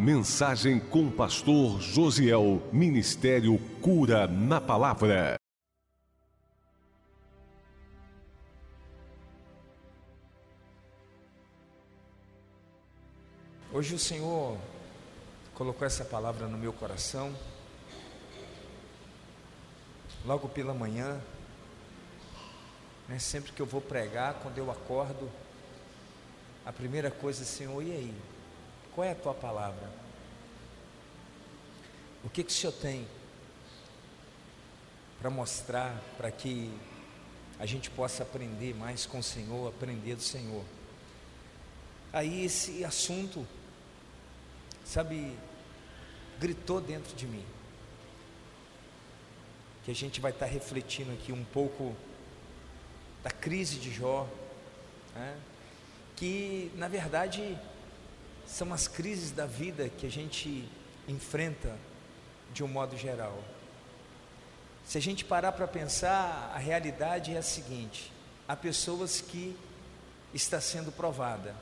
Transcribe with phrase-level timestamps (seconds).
[0.00, 2.62] Mensagem com o pastor Josiel.
[2.72, 5.36] Ministério Cura na Palavra.
[13.70, 14.56] Hoje o Senhor
[15.52, 17.36] colocou essa palavra no meu coração.
[20.24, 21.20] Logo pela manhã,
[23.06, 25.30] né, sempre que eu vou pregar, quando eu acordo,
[26.64, 28.29] a primeira coisa, Senhor, e aí?
[29.00, 29.90] Qual é a tua palavra?
[32.22, 33.08] O que, que o Senhor tem
[35.18, 36.70] para mostrar, para que
[37.58, 40.62] a gente possa aprender mais com o Senhor, aprender do Senhor?
[42.12, 43.48] Aí esse assunto,
[44.84, 45.34] sabe,
[46.38, 47.46] gritou dentro de mim.
[49.82, 51.96] Que a gente vai estar refletindo aqui um pouco
[53.22, 54.28] da crise de Jó,
[55.14, 55.40] né?
[56.16, 57.58] que na verdade
[58.50, 60.68] são as crises da vida que a gente
[61.06, 61.76] enfrenta
[62.52, 63.38] de um modo geral.
[64.84, 68.12] Se a gente parar para pensar, a realidade é a seguinte:
[68.48, 69.56] há pessoas que
[70.34, 71.54] está sendo provada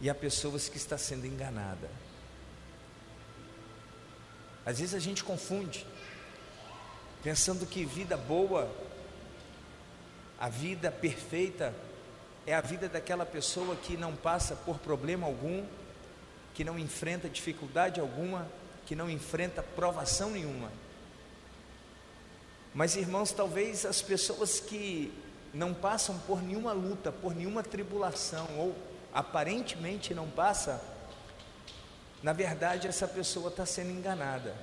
[0.00, 1.88] e há pessoas que está sendo enganada.
[4.66, 5.86] Às vezes a gente confunde,
[7.22, 8.68] pensando que vida boa,
[10.40, 11.72] a vida perfeita
[12.46, 15.64] é a vida daquela pessoa que não passa por problema algum,
[16.54, 18.48] que não enfrenta dificuldade alguma,
[18.84, 20.70] que não enfrenta provação nenhuma.
[22.74, 25.12] Mas irmãos, talvez as pessoas que
[25.52, 28.74] não passam por nenhuma luta, por nenhuma tribulação, ou
[29.12, 30.82] aparentemente não passa,
[32.22, 34.54] na verdade essa pessoa está sendo enganada.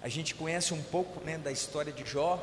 [0.00, 2.38] A gente conhece um pouco né, da história de Jó,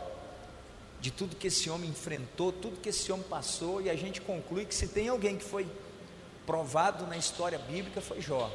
[1.02, 4.66] de tudo que esse homem enfrentou, tudo que esse homem passou, e a gente conclui
[4.66, 5.67] que se tem alguém que foi
[6.45, 8.53] provado na história bíblica foi Jó.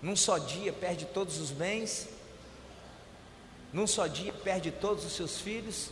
[0.00, 2.08] Num só dia perde todos os bens,
[3.72, 5.90] num só dia perde todos os seus filhos,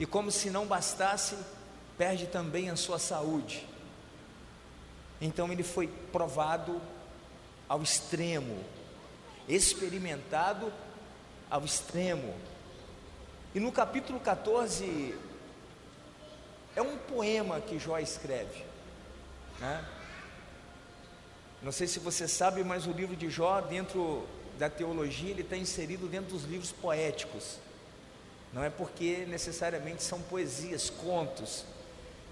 [0.00, 1.36] e como se não bastasse,
[1.98, 3.68] perde também a sua saúde.
[5.20, 6.80] Então ele foi provado
[7.68, 8.64] ao extremo,
[9.46, 10.72] experimentado
[11.50, 12.34] ao extremo.
[13.54, 15.14] E no capítulo 14,
[16.74, 18.64] é um poema que Jó escreve.
[19.60, 19.84] Né?
[21.62, 24.26] Não sei se você sabe, mas o livro de Jó, dentro
[24.58, 27.58] da teologia, ele está inserido dentro dos livros poéticos.
[28.52, 31.64] Não é porque necessariamente são poesias, contos,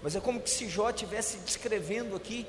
[0.01, 2.47] mas é como se Jó estivesse descrevendo aqui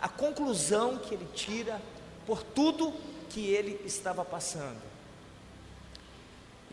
[0.00, 1.80] a conclusão que ele tira
[2.26, 2.92] por tudo
[3.28, 4.93] que ele estava passando.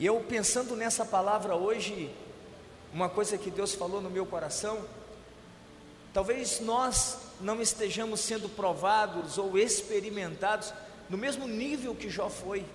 [0.02, 2.10] E eu pensando nessa palavra hoje,
[2.92, 4.84] uma coisa que Deus falou no meu coração,
[6.12, 10.74] talvez nós não estejamos sendo provados ou experimentados
[11.08, 12.66] no mesmo nível que Jó foi,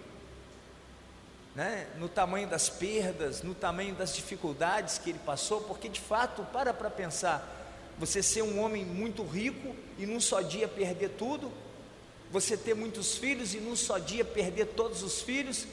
[1.52, 1.88] né?
[1.98, 6.72] no tamanho das perdas, no tamanho das dificuldades que ele passou, porque de fato, para
[6.72, 7.44] para pensar,
[7.98, 11.50] você ser um homem muito rico e num só dia perder tudo,
[12.30, 15.66] você ter muitos filhos e num só dia perder todos os filhos,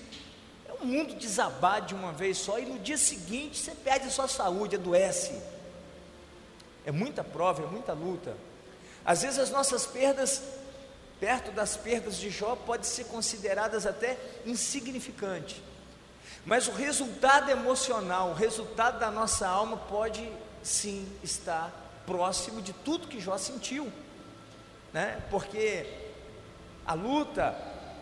[0.83, 4.75] mundo desabar de uma vez só e no dia seguinte você perde a sua saúde,
[4.75, 5.33] adoece.
[6.85, 8.35] É muita prova, é muita luta.
[9.05, 10.41] Às vezes as nossas perdas,
[11.19, 15.61] perto das perdas de Jó, podem ser consideradas até insignificantes.
[16.45, 20.29] Mas o resultado emocional, o resultado da nossa alma pode
[20.61, 21.71] sim estar
[22.05, 23.91] próximo de tudo que Jó sentiu,
[24.91, 25.21] né?
[25.29, 25.85] Porque
[26.85, 27.57] a luta,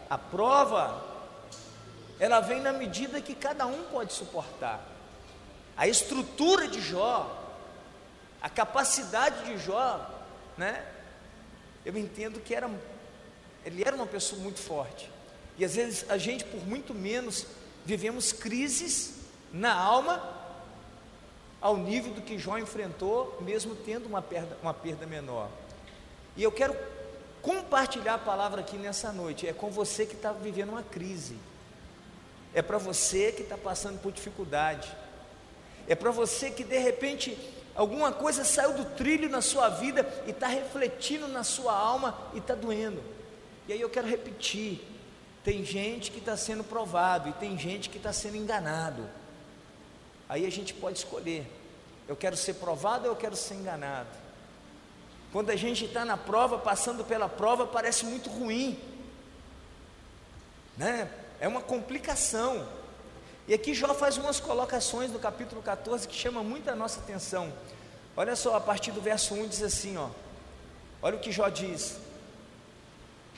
[0.09, 1.10] a prova,
[2.21, 4.79] ela vem na medida que cada um pode suportar.
[5.75, 7.35] A estrutura de Jó,
[8.39, 10.07] a capacidade de Jó,
[10.55, 10.85] né?
[11.83, 12.69] Eu entendo que era,
[13.65, 15.09] ele era uma pessoa muito forte.
[15.57, 17.47] E às vezes a gente, por muito menos,
[17.83, 19.15] vivemos crises
[19.51, 20.21] na alma,
[21.59, 25.49] ao nível do que Jó enfrentou, mesmo tendo uma perda, uma perda menor.
[26.37, 26.77] E eu quero
[27.41, 29.47] compartilhar a palavra aqui nessa noite.
[29.47, 31.35] É com você que está vivendo uma crise.
[32.53, 34.91] É para você que está passando por dificuldade.
[35.87, 37.37] É para você que de repente
[37.73, 42.39] alguma coisa saiu do trilho na sua vida e está refletindo na sua alma e
[42.39, 43.01] está doendo.
[43.67, 44.81] E aí eu quero repetir:
[45.43, 49.07] tem gente que está sendo provado e tem gente que está sendo enganado.
[50.27, 51.45] Aí a gente pode escolher:
[52.07, 54.09] eu quero ser provado ou eu quero ser enganado.
[55.31, 58.77] Quando a gente está na prova, passando pela prova, parece muito ruim,
[60.77, 61.09] né?
[61.41, 62.65] É uma complicação.
[63.47, 67.51] E aqui Jó faz umas colocações no capítulo 14 que chama muito a nossa atenção.
[68.15, 70.09] Olha só, a partir do verso 1 diz assim, ó:
[71.01, 71.97] Olha o que Jó diz: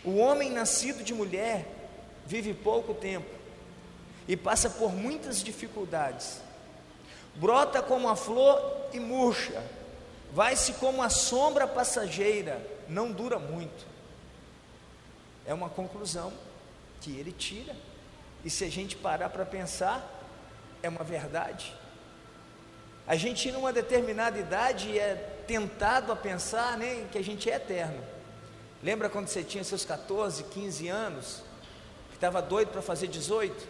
[0.04, 1.66] O homem nascido de mulher
[2.26, 3.30] vive pouco tempo
[4.28, 6.42] e passa por muitas dificuldades.
[7.36, 9.64] Brota como a flor e murcha,
[10.34, 13.86] vai-se como a sombra passageira, não dura muito.
[15.46, 16.34] É uma conclusão
[17.00, 17.76] que ele tira,
[18.44, 20.22] e se a gente parar para pensar,
[20.82, 21.74] é uma verdade.
[23.08, 25.16] A gente, numa determinada idade, é
[25.48, 28.04] tentado a pensar né, que a gente é eterno.
[28.82, 31.44] Lembra quando você tinha seus 14, 15 anos,
[32.10, 33.68] que estava doido para fazer 18?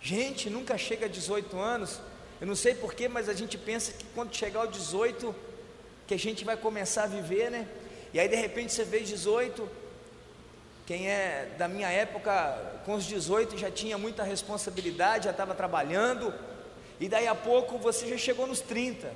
[0.00, 2.00] Gente, nunca chega a 18 anos.
[2.40, 5.34] Eu não sei porquê, mas a gente pensa que quando chegar aos 18,
[6.06, 7.66] que a gente vai começar a viver, né?
[8.12, 9.68] E aí de repente você vê 18,
[10.88, 16.32] quem é da minha época, com os 18 já tinha muita responsabilidade, já estava trabalhando,
[16.98, 19.12] e daí a pouco você já chegou nos 30.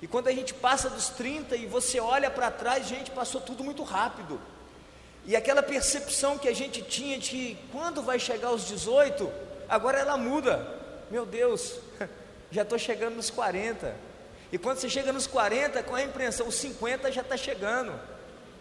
[0.00, 3.64] E quando a gente passa dos 30 e você olha para trás, gente, passou tudo
[3.64, 4.40] muito rápido.
[5.26, 9.28] E aquela percepção que a gente tinha de quando vai chegar aos 18,
[9.68, 10.78] agora ela muda.
[11.10, 11.80] Meu Deus,
[12.52, 13.96] já estou chegando nos 40.
[14.52, 17.98] E quando você chega nos 40, com a impressão, os 50 já está chegando.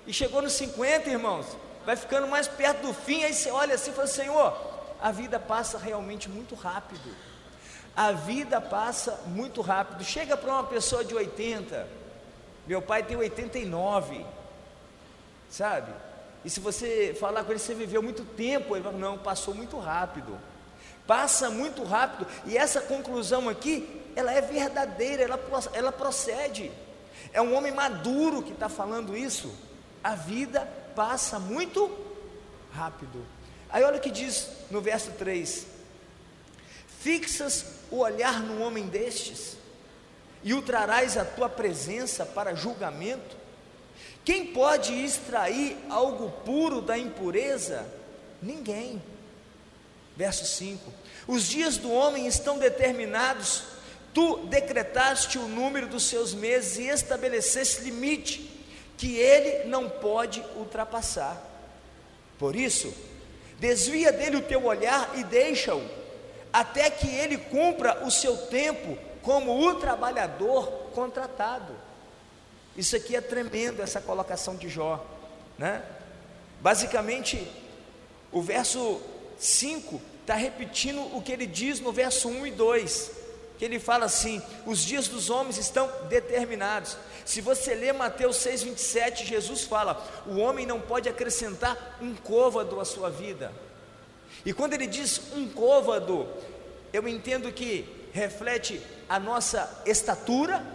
[0.07, 1.45] E chegou nos 50, irmãos,
[1.87, 4.53] vai ficando mais perto do fim, aí você olha assim e fala, Senhor,
[5.01, 7.15] a vida passa realmente muito rápido.
[7.95, 10.03] A vida passa muito rápido.
[10.03, 11.87] Chega para uma pessoa de 80,
[12.67, 14.25] meu pai tem 89,
[15.49, 15.93] sabe?
[16.43, 19.79] E se você falar com ele, você viveu muito tempo, ele fala, não, passou muito
[19.79, 20.37] rápido.
[21.07, 25.39] Passa muito rápido, e essa conclusão aqui, ela é verdadeira, ela,
[25.71, 26.69] ela procede.
[27.31, 29.55] É um homem maduro que está falando isso.
[30.03, 31.95] A vida passa muito
[32.73, 33.23] rápido.
[33.69, 35.67] Aí olha o que diz no verso 3:
[36.99, 39.57] Fixas o olhar no homem destes,
[40.43, 43.37] e o trarás à tua presença para julgamento?
[44.25, 47.87] Quem pode extrair algo puro da impureza?
[48.41, 48.99] Ninguém.
[50.15, 50.91] Verso 5:
[51.27, 53.65] Os dias do homem estão determinados,
[54.15, 58.56] tu decretaste o número dos seus meses e estabeleceste limite,
[58.97, 61.41] que ele não pode ultrapassar.
[62.39, 62.93] Por isso,
[63.59, 65.83] desvia dele o teu olhar e deixa-o
[66.51, 71.73] até que ele cumpra o seu tempo como o trabalhador contratado.
[72.75, 75.03] Isso aqui é tremendo, essa colocação de Jó,
[75.57, 75.83] né?
[76.61, 77.47] Basicamente,
[78.31, 79.01] o verso
[79.37, 83.11] 5 está repetindo o que ele diz no verso 1 e 2,
[83.57, 86.97] que ele fala assim: os dias dos homens estão determinados.
[87.25, 92.85] Se você ler Mateus 6,27, Jesus fala: o homem não pode acrescentar um côvado à
[92.85, 93.51] sua vida.
[94.45, 96.27] E quando ele diz um côvado,
[96.93, 100.65] eu entendo que reflete a nossa estatura,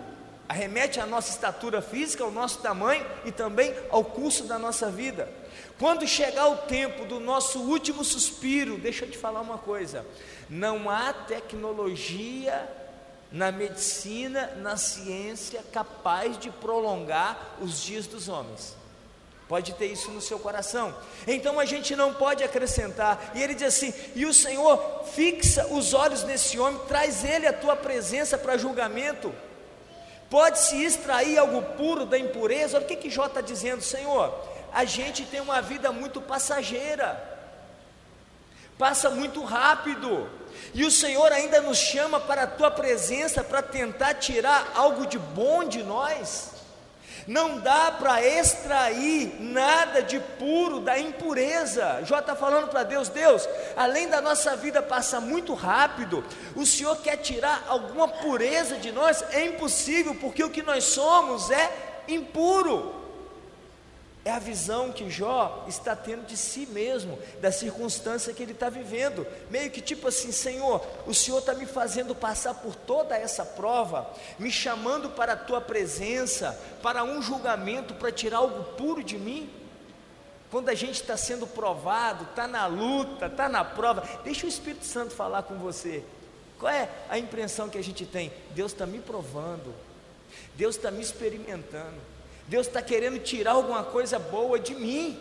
[0.49, 5.29] arremete à nossa estatura física, ao nosso tamanho e também ao curso da nossa vida.
[5.79, 10.07] Quando chegar o tempo do nosso último suspiro, deixa eu te falar uma coisa:
[10.49, 12.69] não há tecnologia
[13.33, 18.77] na medicina, na ciência capaz de prolongar os dias dos homens.
[19.49, 20.95] Pode ter isso no seu coração.
[21.27, 23.33] Então a gente não pode acrescentar.
[23.35, 27.53] E ele diz assim: E o Senhor fixa os olhos nesse homem, traz ele à
[27.53, 29.35] tua presença para julgamento.
[30.31, 32.79] Pode-se extrair algo puro da impureza?
[32.79, 34.33] Olha o que, que Jó está dizendo, Senhor.
[34.73, 37.23] A gente tem uma vida muito passageira,
[38.79, 40.29] passa muito rápido,
[40.75, 45.19] e o Senhor ainda nos chama para a tua presença para tentar tirar algo de
[45.19, 46.51] bom de nós.
[47.27, 52.03] Não dá para extrair nada de puro da impureza.
[52.05, 56.25] Jó está falando para Deus: Deus, além da nossa vida passar muito rápido,
[56.57, 59.23] o Senhor quer tirar alguma pureza de nós?
[59.31, 63.02] É impossível, porque o que nós somos é impuro.
[64.25, 68.71] É a visão que Jó está tendo de si mesmo, da circunstância que ele está
[68.71, 69.27] vivendo.
[69.51, 74.09] Meio que tipo assim: Senhor, o Senhor está me fazendo passar por toda essa prova,
[74.39, 79.51] me chamando para a tua presença, para um julgamento, para tirar algo puro de mim.
[80.53, 84.85] Quando a gente está sendo provado, está na luta, está na prova, deixa o Espírito
[84.85, 86.05] Santo falar com você.
[86.61, 88.33] Qual é a impressão que a gente tem?
[88.51, 89.75] Deus está me provando,
[90.55, 92.13] Deus está me experimentando.
[92.49, 95.19] Deus está querendo tirar alguma coisa boa de mim,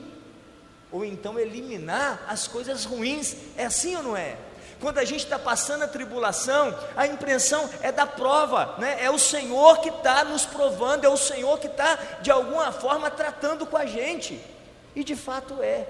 [0.91, 3.35] ou então eliminar as coisas ruins.
[3.55, 4.37] É assim ou não é?
[4.81, 8.97] Quando a gente está passando a tribulação, a impressão é da prova, né?
[8.99, 13.09] é o Senhor que está nos provando, é o Senhor que está de alguma forma
[13.11, 14.41] tratando com a gente,
[14.95, 15.87] e de fato é.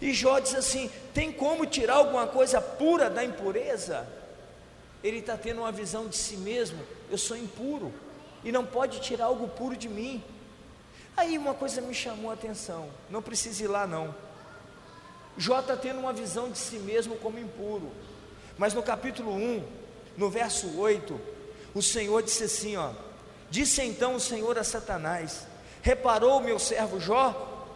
[0.00, 4.06] E Jó diz assim: tem como tirar alguma coisa pura da impureza?
[5.04, 6.78] Ele está tendo uma visão de si mesmo:
[7.10, 7.92] eu sou impuro,
[8.42, 10.24] e não pode tirar algo puro de mim.
[11.18, 14.14] Aí uma coisa me chamou a atenção, não precisa ir lá não.
[15.36, 17.90] Jó está tendo uma visão de si mesmo como impuro,
[18.56, 19.64] mas no capítulo 1,
[20.16, 21.20] no verso 8,
[21.74, 22.92] o Senhor disse assim: ó,
[23.50, 25.44] disse então o Senhor a Satanás:
[25.82, 27.66] reparou o meu servo Jó?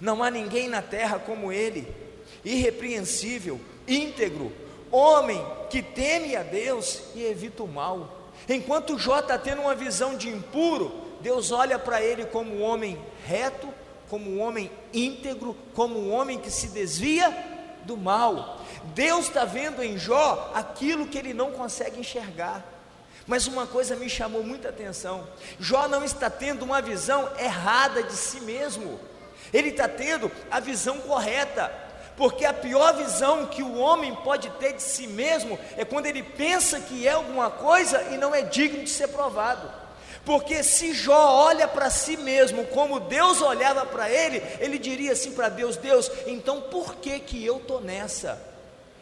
[0.00, 1.94] Não há ninguém na terra como ele,
[2.42, 4.50] irrepreensível, íntegro,
[4.90, 8.30] homem que teme a Deus e evita o mal.
[8.48, 12.98] Enquanto Jó está tendo uma visão de impuro, Deus olha para ele como um homem
[13.24, 13.68] reto,
[14.10, 17.34] como um homem íntegro, como um homem que se desvia
[17.84, 18.60] do mal.
[18.94, 22.64] Deus está vendo em Jó aquilo que ele não consegue enxergar.
[23.26, 25.26] Mas uma coisa me chamou muita atenção:
[25.60, 28.98] Jó não está tendo uma visão errada de si mesmo,
[29.52, 31.72] ele está tendo a visão correta.
[32.16, 36.22] Porque a pior visão que o homem pode ter de si mesmo é quando ele
[36.22, 39.81] pensa que é alguma coisa e não é digno de ser provado.
[40.24, 45.32] Porque se Jó olha para si mesmo como Deus olhava para ele, ele diria assim
[45.32, 48.52] para Deus: Deus, então por que que eu estou nessa?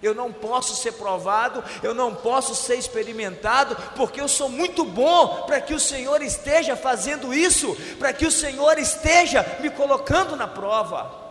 [0.02, 5.42] Eu não posso ser provado, eu não posso ser experimentado, porque eu sou muito bom
[5.42, 10.48] para que o Senhor esteja fazendo isso, para que o Senhor esteja me colocando na
[10.48, 11.29] prova.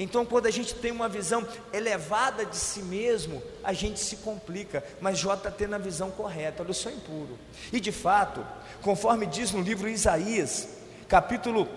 [0.00, 4.84] Então, quando a gente tem uma visão elevada de si mesmo, a gente se complica,
[5.00, 7.36] mas Jó está tendo a visão correta, olha, eu sou impuro.
[7.72, 8.46] E de fato,
[8.80, 10.68] conforme diz no livro Isaías,
[11.08, 11.68] capítulo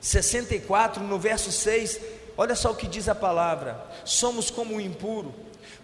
[0.00, 2.00] 64, no verso 6,
[2.36, 5.32] olha só o que diz a palavra: somos como o impuro.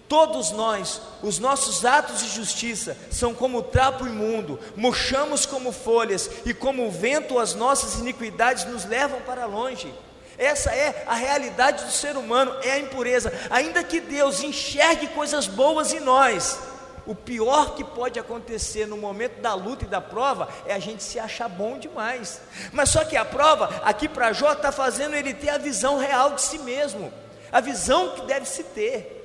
[0.09, 6.53] Todos nós, os nossos atos de justiça são como trapo imundo, murchamos como folhas, e
[6.53, 9.95] como o vento as nossas iniquidades nos levam para longe.
[10.43, 13.33] Essa é a realidade do ser humano, é a impureza.
[13.49, 16.59] Ainda que Deus enxergue coisas boas em nós,
[17.07, 21.03] o pior que pode acontecer no momento da luta e da prova é a gente
[21.03, 22.41] se achar bom demais.
[22.73, 26.35] Mas só que a prova, aqui para Jó, está fazendo ele ter a visão real
[26.35, 27.13] de si mesmo,
[27.53, 29.21] a visão que deve se ter.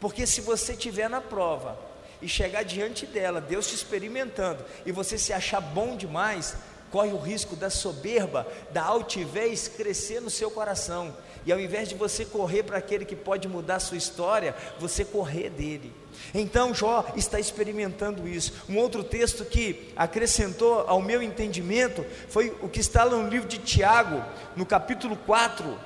[0.00, 1.78] Porque se você estiver na prova
[2.22, 6.56] e chegar diante dela, Deus te experimentando, e você se achar bom demais,
[6.90, 11.14] corre o risco da soberba, da altivez crescer no seu coração.
[11.44, 15.04] E ao invés de você correr para aquele que pode mudar a sua história, você
[15.04, 15.92] correr dele.
[16.34, 18.52] Então Jó está experimentando isso.
[18.68, 23.58] Um outro texto que acrescentou ao meu entendimento foi o que está no livro de
[23.58, 24.22] Tiago,
[24.56, 25.78] no capítulo 4.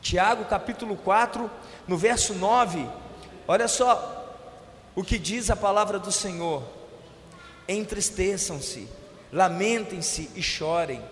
[0.00, 1.50] Tiago, capítulo 4,
[1.88, 2.86] no verso 9.
[3.48, 4.12] Olha só
[4.94, 6.62] o que diz a palavra do Senhor:
[7.68, 8.88] entristeçam-se
[9.32, 11.02] lamentem-se e chorem,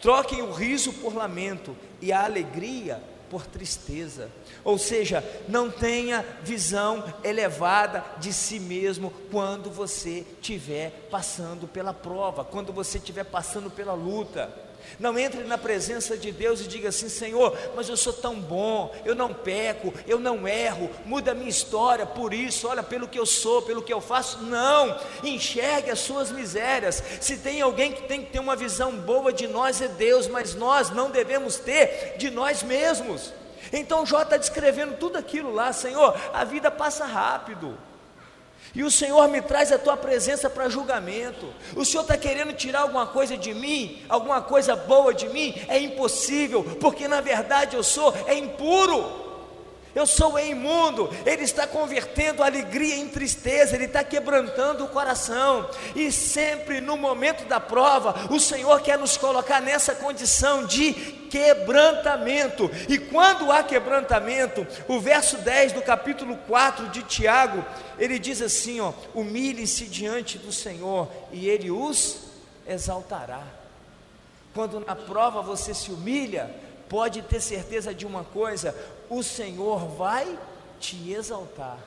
[0.00, 4.28] troquem o riso por lamento e a alegria por tristeza.
[4.64, 12.44] Ou seja, não tenha visão elevada de si mesmo quando você estiver passando pela prova,
[12.44, 14.52] quando você estiver passando pela luta.
[14.98, 18.94] Não entre na presença de Deus e diga assim: Senhor, mas eu sou tão bom,
[19.04, 23.18] eu não peco, eu não erro, muda a minha história por isso, olha pelo que
[23.18, 24.42] eu sou, pelo que eu faço.
[24.42, 27.02] Não, enxergue as suas misérias.
[27.20, 30.54] Se tem alguém que tem que ter uma visão boa de nós, é Deus, mas
[30.54, 33.32] nós não devemos ter de nós mesmos.
[33.72, 37.78] Então Jó está descrevendo tudo aquilo lá, Senhor, a vida passa rápido.
[38.74, 41.52] E o Senhor me traz a tua presença para julgamento.
[41.74, 45.54] O Senhor está querendo tirar alguma coisa de mim, alguma coisa boa de mim?
[45.68, 49.29] É impossível, porque na verdade eu sou é impuro.
[49.94, 56.12] Eu sou imundo, Ele está convertendo alegria em tristeza, Ele está quebrantando o coração, e
[56.12, 60.92] sempre no momento da prova, o Senhor quer nos colocar nessa condição de
[61.30, 67.64] quebrantamento, e quando há quebrantamento, o verso 10 do capítulo 4 de Tiago,
[67.98, 72.30] ele diz assim: ó, humilhe-se diante do Senhor, e Ele os
[72.66, 73.42] exaltará.
[74.54, 76.50] Quando na prova você se humilha,
[76.88, 78.74] pode ter certeza de uma coisa:
[79.10, 80.38] o Senhor vai
[80.78, 81.78] te exaltar.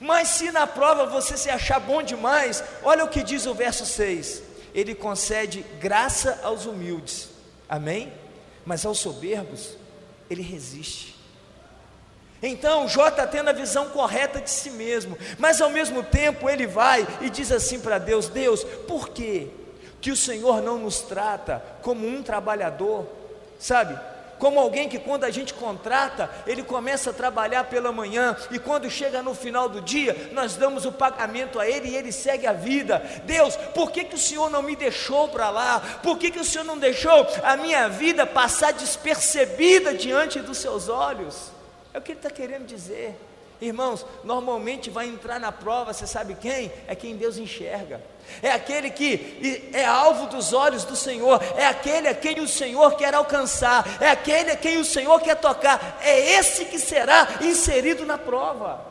[0.00, 3.86] Mas se na prova você se achar bom demais, olha o que diz o verso
[3.86, 4.42] 6:
[4.74, 7.28] Ele concede graça aos humildes,
[7.68, 8.12] amém?
[8.66, 9.76] Mas aos soberbos,
[10.28, 11.12] ele resiste.
[12.42, 16.66] Então Jó está tendo a visão correta de si mesmo, mas ao mesmo tempo ele
[16.66, 19.48] vai e diz assim para Deus: Deus, por que
[20.00, 23.06] que o Senhor não nos trata como um trabalhador?
[23.60, 23.96] Sabe,
[24.42, 28.90] como alguém que quando a gente contrata, ele começa a trabalhar pela manhã e quando
[28.90, 32.52] chega no final do dia, nós damos o pagamento a ele e ele segue a
[32.52, 33.00] vida.
[33.24, 35.78] Deus, por que, que o Senhor não me deixou para lá?
[36.02, 40.88] Por que, que o Senhor não deixou a minha vida passar despercebida diante dos seus
[40.88, 41.52] olhos?
[41.94, 43.16] É o que ele está querendo dizer.
[43.62, 46.72] Irmãos, normalmente vai entrar na prova, você sabe quem?
[46.88, 48.02] É quem Deus enxerga.
[48.42, 52.96] É aquele que é alvo dos olhos do Senhor, é aquele a quem o Senhor
[52.96, 58.04] quer alcançar, é aquele a quem o Senhor quer tocar, é esse que será inserido
[58.04, 58.84] na prova,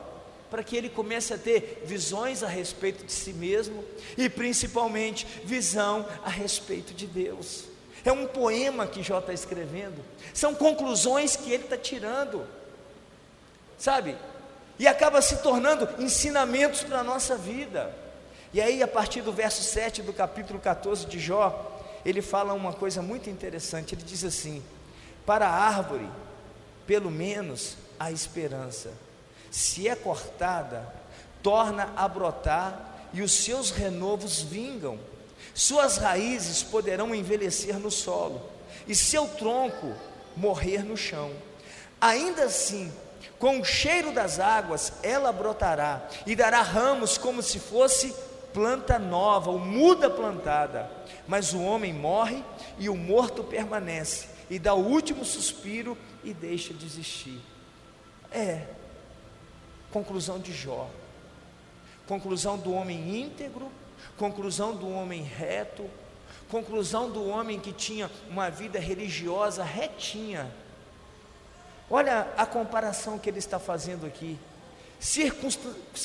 [0.50, 3.84] para que ele comece a ter visões a respeito de si mesmo
[4.16, 7.64] e principalmente visão a respeito de Deus.
[8.06, 10.02] É um poema que Jó está escrevendo,
[10.32, 12.46] são conclusões que ele está tirando,
[13.76, 14.16] sabe?
[14.82, 17.94] E acaba se tornando ensinamentos para a nossa vida.
[18.52, 22.72] E aí, a partir do verso 7 do capítulo 14 de Jó, ele fala uma
[22.72, 23.94] coisa muito interessante.
[23.94, 24.60] Ele diz assim:
[25.24, 26.10] Para a árvore,
[26.84, 28.90] pelo menos há esperança.
[29.52, 30.92] Se é cortada,
[31.44, 34.98] torna a brotar e os seus renovos vingam.
[35.54, 38.42] Suas raízes poderão envelhecer no solo
[38.88, 39.94] e seu tronco
[40.36, 41.30] morrer no chão.
[42.00, 42.92] Ainda assim,
[43.42, 48.14] com o cheiro das águas ela brotará e dará ramos como se fosse
[48.54, 50.88] planta nova ou muda plantada.
[51.26, 52.44] Mas o homem morre
[52.78, 57.40] e o morto permanece e dá o último suspiro e deixa de existir.
[58.30, 58.64] É,
[59.90, 60.88] conclusão de Jó,
[62.06, 63.72] conclusão do homem íntegro,
[64.16, 65.90] conclusão do homem reto,
[66.48, 70.48] conclusão do homem que tinha uma vida religiosa retinha
[71.94, 74.38] Olha a comparação que ele está fazendo aqui.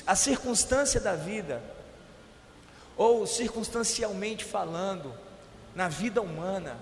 [0.06, 1.64] a circunstância da vida,
[2.98, 5.14] ou circunstancialmente falando,
[5.74, 6.78] na vida humana,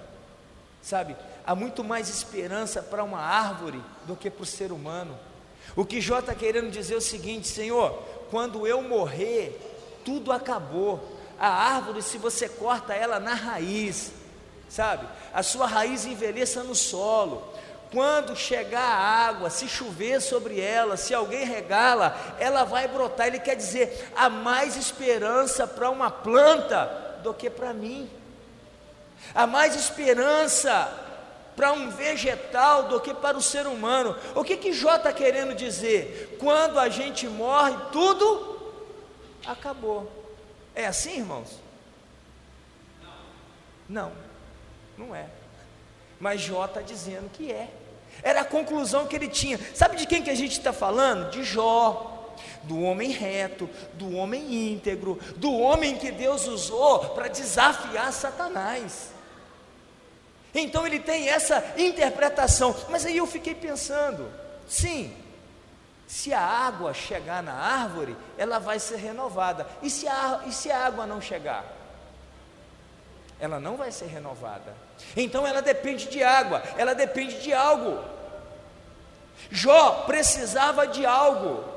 [0.81, 5.15] sabe, há muito mais esperança para uma árvore do que para o ser humano.
[5.75, 7.91] O que Jó está querendo dizer é o seguinte: Senhor,
[8.31, 11.15] quando eu morrer, tudo acabou.
[11.37, 14.11] A árvore, se você corta ela na raiz,
[14.67, 17.53] sabe, a sua raiz envelheça no solo,
[17.91, 23.27] quando chegar a água, se chover sobre ela, se alguém regá-la, ela vai brotar.
[23.27, 28.09] Ele quer dizer, há mais esperança para uma planta do que para mim.
[29.33, 31.03] Há mais esperança
[31.55, 34.15] para um vegetal do que para o ser humano.
[34.35, 36.37] O que que Jó está querendo dizer?
[36.39, 38.59] Quando a gente morre, tudo
[39.45, 40.11] acabou.
[40.73, 41.59] É assim, irmãos?
[43.87, 44.11] Não,
[44.97, 45.29] não é.
[46.19, 47.69] Mas Jó está dizendo que é.
[48.23, 49.59] Era a conclusão que ele tinha.
[49.73, 51.29] Sabe de quem que a gente está falando?
[51.29, 52.11] De Jó.
[52.63, 59.11] Do homem reto, do homem íntegro, do homem que Deus usou para desafiar Satanás.
[60.53, 62.75] Então ele tem essa interpretação.
[62.89, 64.31] Mas aí eu fiquei pensando:
[64.67, 65.15] sim,
[66.07, 69.67] se a água chegar na árvore, ela vai ser renovada.
[69.81, 71.65] E se a, e se a água não chegar?
[73.39, 74.73] Ela não vai ser renovada.
[75.15, 78.03] Então ela depende de água, ela depende de algo.
[79.51, 81.74] Jó precisava de algo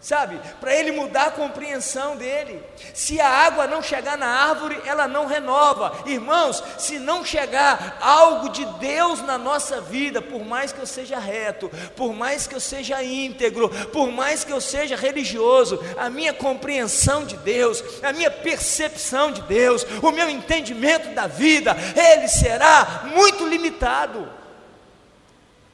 [0.00, 0.38] sabe?
[0.60, 2.62] Para ele mudar a compreensão dele.
[2.94, 5.98] Se a água não chegar na árvore, ela não renova.
[6.06, 11.18] Irmãos, se não chegar algo de Deus na nossa vida, por mais que eu seja
[11.18, 16.32] reto, por mais que eu seja íntegro, por mais que eu seja religioso, a minha
[16.32, 23.10] compreensão de Deus, a minha percepção de Deus, o meu entendimento da vida, ele será
[23.12, 24.28] muito limitado.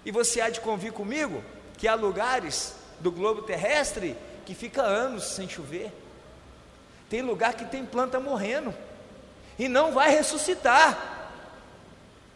[0.04, 1.44] E você há de convir comigo
[1.76, 5.92] que há lugares do globo terrestre que fica anos sem chover.
[7.10, 8.74] Tem lugar que tem planta morrendo
[9.58, 11.20] e não vai ressuscitar.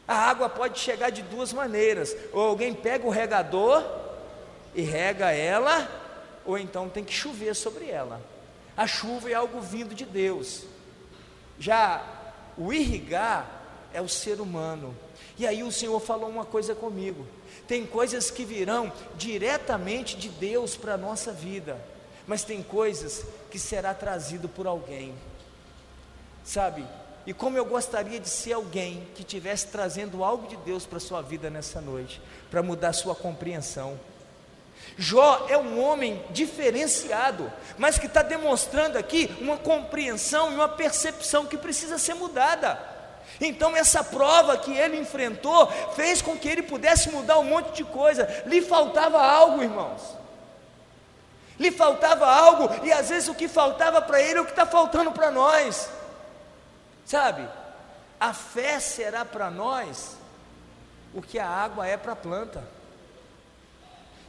[0.07, 3.83] A água pode chegar de duas maneiras: ou alguém pega o regador
[4.74, 5.88] e rega ela,
[6.44, 8.20] ou então tem que chover sobre ela.
[8.76, 10.64] A chuva é algo vindo de Deus.
[11.59, 12.05] Já
[12.59, 13.56] o irrigar
[13.92, 14.94] é o ser humano.
[15.38, 17.27] E aí o Senhor falou uma coisa comigo.
[17.66, 21.79] Tem coisas que virão diretamente de Deus para a nossa vida,
[22.27, 25.14] mas tem coisas que será trazido por alguém.
[26.44, 26.87] Sabe?
[27.27, 31.20] E como eu gostaria de ser alguém que estivesse trazendo algo de Deus para sua
[31.20, 32.20] vida nessa noite,
[32.51, 33.99] para mudar sua compreensão.
[34.96, 41.46] Jó é um homem diferenciado, mas que está demonstrando aqui uma compreensão e uma percepção
[41.46, 42.95] que precisa ser mudada.
[43.40, 47.85] Então, essa prova que ele enfrentou fez com que ele pudesse mudar um monte de
[47.85, 48.44] coisa.
[48.46, 50.16] Lhe faltava algo, irmãos.
[51.59, 54.66] Lhe faltava algo, e às vezes o que faltava para ele é o que está
[54.66, 55.88] faltando para nós.
[57.05, 57.49] Sabe?
[58.20, 60.16] A fé será para nós
[61.14, 62.62] o que a água é para a planta.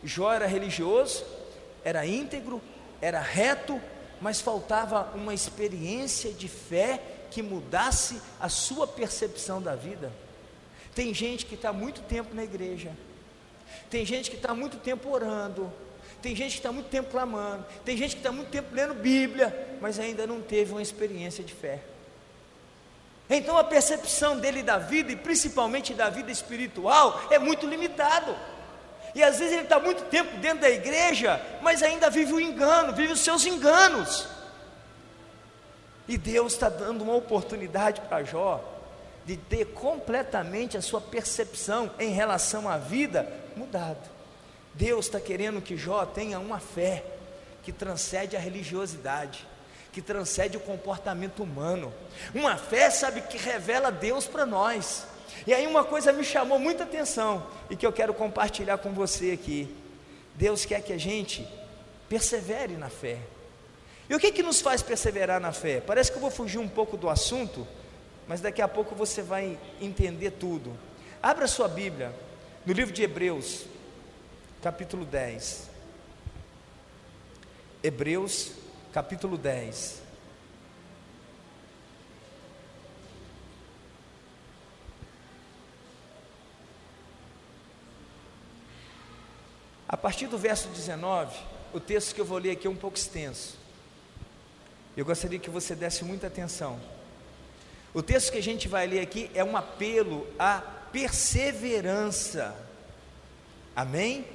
[0.04, 1.26] Jó era religioso,
[1.84, 2.62] era íntegro,
[3.02, 3.82] era reto,
[4.22, 10.12] mas faltava uma experiência de fé que mudasse a sua percepção da vida.
[10.94, 12.92] Tem gente que está muito tempo na igreja,
[13.90, 15.72] tem gente que está muito tempo orando,
[16.22, 19.78] tem gente que está muito tempo clamando, tem gente que está muito tempo lendo Bíblia,
[19.80, 21.82] mas ainda não teve uma experiência de fé.
[23.30, 28.36] Então a percepção dele da vida, e principalmente da vida espiritual, é muito limitado.
[29.13, 32.94] E às vezes ele está muito tempo dentro da igreja, mas ainda vive o engano,
[32.94, 34.28] vive os seus enganos.
[36.08, 38.63] E Deus está dando uma oportunidade para Jó
[39.26, 44.10] de ter completamente a sua percepção em relação à vida mudado.
[44.74, 47.04] Deus está querendo que Jó tenha uma fé
[47.62, 49.46] que transcende a religiosidade,
[49.91, 51.93] que transcende o comportamento humano.
[52.34, 55.06] Uma fé, sabe, que revela Deus para nós.
[55.46, 59.32] E aí uma coisa me chamou muita atenção e que eu quero compartilhar com você
[59.32, 59.76] aqui.
[60.36, 61.46] Deus quer que a gente
[62.08, 63.20] persevere na fé.
[64.10, 65.82] E o que que nos faz perseverar na fé?
[65.82, 67.67] Parece que eu vou fugir um pouco do assunto,
[68.28, 70.78] mas daqui a pouco você vai entender tudo.
[71.22, 72.13] Abra sua Bíblia
[72.65, 73.65] no livro de Hebreus,
[74.62, 75.70] capítulo 10.
[77.84, 78.52] Hebreus,
[78.93, 80.04] capítulo 10.
[89.89, 91.38] A partir do verso 19,
[91.74, 93.57] o texto que eu vou ler aqui é um pouco extenso.
[94.97, 96.79] Eu gostaria que você desse muita atenção.
[97.93, 100.60] O texto que a gente vai ler aqui é um apelo à
[100.91, 102.55] perseverança.
[103.75, 104.25] Amém?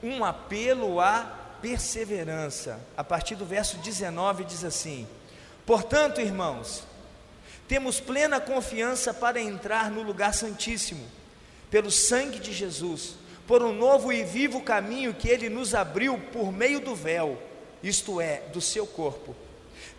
[0.00, 1.24] Um apelo à
[1.60, 2.78] perseverança.
[2.96, 5.08] A partir do verso 19 diz assim:
[5.66, 6.84] Portanto, irmãos,
[7.66, 11.04] temos plena confiança para entrar no lugar santíssimo,
[11.68, 16.52] pelo sangue de Jesus, por um novo e vivo caminho que ele nos abriu por
[16.52, 17.42] meio do véu,
[17.82, 19.34] isto é, do seu corpo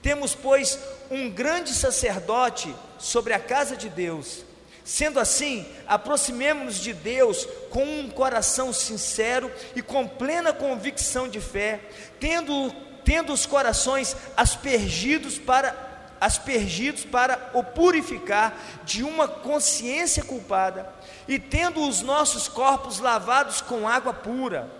[0.04, 0.78] temos, pois,
[1.10, 4.44] um grande sacerdote sobre a casa de Deus.
[4.84, 11.80] Sendo assim, aproximemo-nos de Deus com um coração sincero e com plena convicção de fé,
[12.20, 12.70] tendo,
[13.06, 20.88] tendo os corações aspergidos para aspergidos para o purificar de uma consciência culpada
[21.28, 24.72] e tendo os nossos corpos lavados com água pura,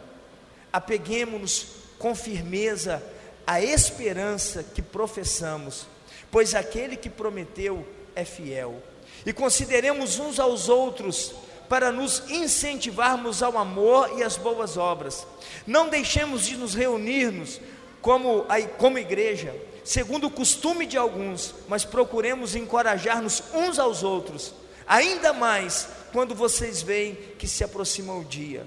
[0.72, 1.68] apeguemo-nos
[2.00, 3.04] com firmeza
[3.46, 5.86] a esperança que professamos,
[6.32, 8.82] pois aquele que prometeu é fiel.
[9.26, 11.34] E consideremos uns aos outros
[11.70, 15.26] para nos incentivarmos ao amor e às boas obras.
[15.66, 17.60] Não deixemos de nos reunirmos
[18.02, 18.46] como,
[18.78, 24.54] como igreja, segundo o costume de alguns, mas procuremos encorajar-nos uns aos outros,
[24.86, 28.66] ainda mais quando vocês veem que se aproxima o dia.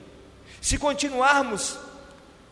[0.60, 1.78] Se continuarmos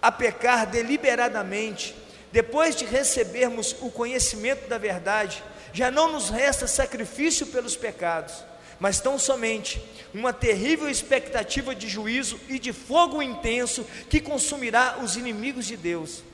[0.00, 1.96] a pecar deliberadamente,
[2.34, 5.40] depois de recebermos o conhecimento da verdade,
[5.72, 8.34] já não nos resta sacrifício pelos pecados,
[8.80, 9.80] mas tão somente
[10.12, 16.24] uma terrível expectativa de juízo e de fogo intenso que consumirá os inimigos de Deus.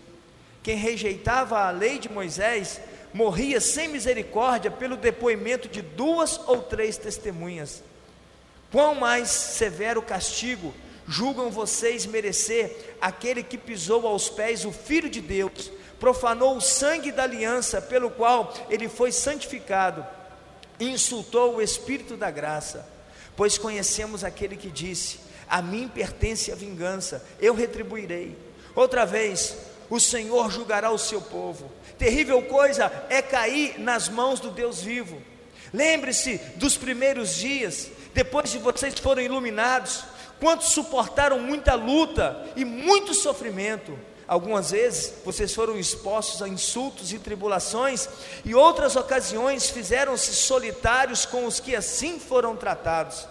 [0.63, 2.81] Quem rejeitava a lei de Moisés
[3.13, 7.83] morria sem misericórdia pelo depoimento de duas ou três testemunhas.
[8.73, 10.73] Quão mais severo castigo
[11.07, 15.71] julgam vocês merecer aquele que pisou aos pés o Filho de Deus?
[16.01, 20.05] Profanou o sangue da aliança pelo qual ele foi santificado,
[20.81, 22.89] insultou o Espírito da graça,
[23.37, 28.37] pois conhecemos aquele que disse: A mim pertence a vingança, eu retribuirei.
[28.75, 29.57] Outra vez,
[29.91, 31.71] o Senhor julgará o seu povo.
[31.99, 35.21] Terrível coisa é cair nas mãos do Deus vivo.
[35.73, 40.05] Lembre-se dos primeiros dias, depois de vocês foram iluminados,
[40.41, 43.97] quantos suportaram muita luta e muito sofrimento
[44.31, 48.09] Algumas vezes vocês foram expostos a insultos e tribulações,
[48.45, 53.27] e outras ocasiões fizeram-se solitários com os que assim foram tratados.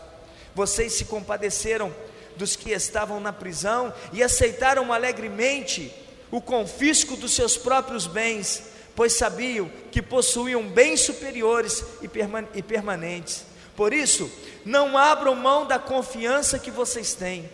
[0.54, 1.96] Vocês se compadeceram
[2.36, 5.90] dos que estavam na prisão e aceitaram alegremente
[6.30, 13.46] o confisco dos seus próprios bens, pois sabiam que possuíam bens superiores e permanentes.
[13.74, 14.30] Por isso,
[14.66, 17.50] não abram mão da confiança que vocês têm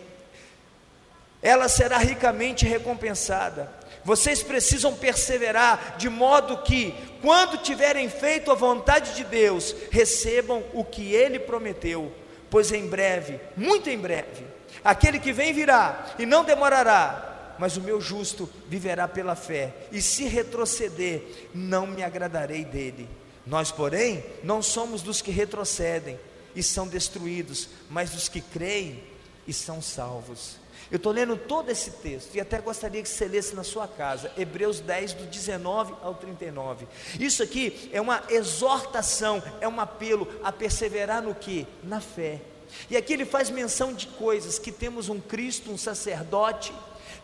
[1.46, 3.70] ela será ricamente recompensada.
[4.04, 10.84] Vocês precisam perseverar de modo que, quando tiverem feito a vontade de Deus, recebam o
[10.84, 12.12] que Ele prometeu,
[12.50, 14.44] pois em breve, muito em breve,
[14.82, 20.02] aquele que vem virá e não demorará, mas o meu justo viverá pela fé, e
[20.02, 21.22] se retroceder,
[21.54, 23.08] não me agradarei dele.
[23.46, 26.18] Nós, porém, não somos dos que retrocedem
[26.56, 29.00] e são destruídos, mas dos que creem
[29.46, 30.65] e são salvos.
[30.90, 34.32] Eu estou lendo todo esse texto e até gostaria que você lesse na sua casa,
[34.36, 36.86] Hebreus 10, do 19 ao 39.
[37.18, 41.66] Isso aqui é uma exortação, é um apelo a perseverar no que?
[41.82, 42.40] Na fé.
[42.88, 46.72] E aqui ele faz menção de coisas: que temos um Cristo, um sacerdote,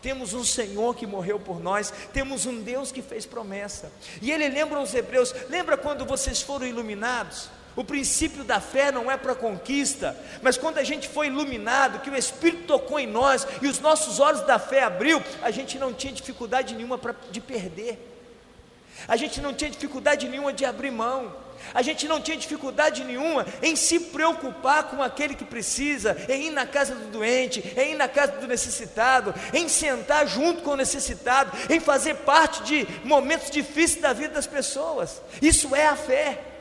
[0.01, 3.91] temos um Senhor que morreu por nós, temos um Deus que fez promessa.
[4.21, 7.49] E ele lembra os hebreus: lembra quando vocês foram iluminados?
[7.75, 12.09] O princípio da fé não é para conquista, mas quando a gente foi iluminado, que
[12.09, 15.93] o Espírito tocou em nós e os nossos olhos da fé abriu, a gente não
[15.93, 17.97] tinha dificuldade nenhuma pra, de perder,
[19.07, 21.35] a gente não tinha dificuldade nenhuma de abrir mão,
[21.73, 26.51] a gente não tinha dificuldade nenhuma em se preocupar com aquele que precisa, em ir
[26.51, 30.75] na casa do doente, em ir na casa do necessitado, em sentar junto com o
[30.75, 35.21] necessitado, em fazer parte de momentos difíceis da vida das pessoas.
[35.41, 36.52] Isso é a fé.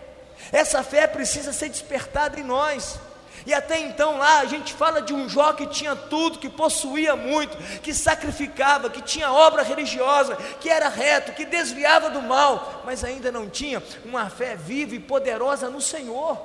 [0.50, 2.98] Essa fé precisa ser despertada em nós.
[3.44, 7.16] E até então lá a gente fala de um Jó que tinha tudo, que possuía
[7.16, 13.02] muito, que sacrificava, que tinha obra religiosa, que era reto, que desviava do mal, mas
[13.02, 16.40] ainda não tinha uma fé viva e poderosa no Senhor.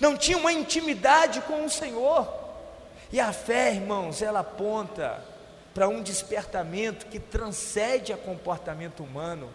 [0.00, 2.26] Não tinha uma intimidade com o Senhor.
[3.12, 5.22] E a fé, irmãos, ela aponta
[5.74, 9.50] para um despertamento que transcende a comportamento humano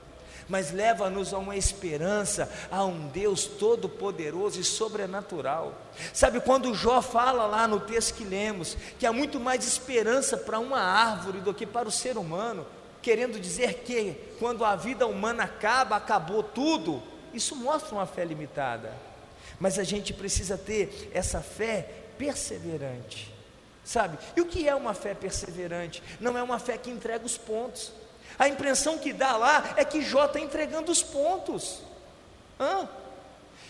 [0.48, 5.74] mas leva-nos a uma esperança, a um Deus todo-poderoso e sobrenatural.
[6.14, 10.60] Sabe quando Jó fala lá no texto que lemos, que há muito mais esperança para
[10.60, 12.66] uma árvore do que para o ser humano,
[13.02, 17.02] querendo dizer que quando a vida humana acaba, acabou tudo,
[17.34, 18.94] isso mostra uma fé limitada.
[19.60, 23.34] Mas a gente precisa ter essa fé perseverante.
[23.84, 24.18] Sabe?
[24.36, 26.02] E o que é uma fé perseverante?
[26.20, 27.92] Não é uma fé que entrega os pontos.
[28.38, 31.82] A impressão que dá lá é que Jó está entregando os pontos.
[32.60, 32.88] Hã?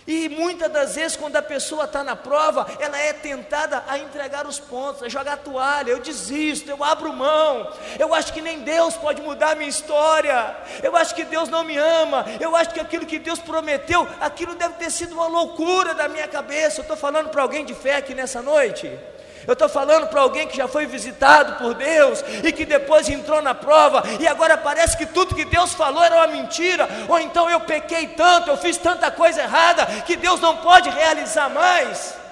[0.06, 4.46] E muitas das vezes, quando a pessoa está na prova, ela é tentada a entregar
[4.46, 5.92] os pontos, a jogar a toalha.
[5.92, 7.72] Eu desisto, eu abro mão.
[7.98, 10.58] Eu acho que nem Deus pode mudar a minha história.
[10.82, 12.26] Eu acho que Deus não me ama.
[12.40, 16.28] Eu acho que aquilo que Deus prometeu, aquilo deve ter sido uma loucura da minha
[16.28, 16.80] cabeça.
[16.80, 18.92] Eu estou falando para alguém de fé aqui nessa noite.
[19.46, 23.42] Eu estou falando para alguém que já foi visitado por Deus e que depois entrou
[23.42, 27.50] na prova e agora parece que tudo que Deus falou era uma mentira, ou então
[27.50, 32.23] eu pequei tanto, eu fiz tanta coisa errada que Deus não pode realizar mais.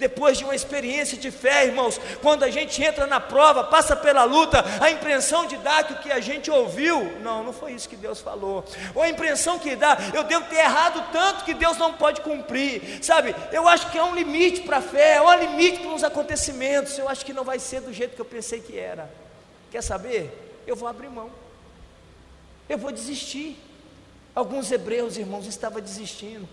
[0.00, 4.24] Depois de uma experiência de fé, irmãos, quando a gente entra na prova, passa pela
[4.24, 7.86] luta, a impressão de dar que o que a gente ouviu, não, não foi isso
[7.86, 8.64] que Deus falou.
[8.94, 13.04] Ou a impressão que dá, eu devo ter errado tanto que Deus não pode cumprir.
[13.04, 16.02] Sabe, eu acho que há um limite para a fé, há um limite para os
[16.02, 16.96] acontecimentos.
[16.96, 19.10] Eu acho que não vai ser do jeito que eu pensei que era.
[19.70, 20.62] Quer saber?
[20.66, 21.30] Eu vou abrir mão.
[22.70, 23.58] Eu vou desistir.
[24.34, 26.48] Alguns hebreus, irmãos, estavam desistindo.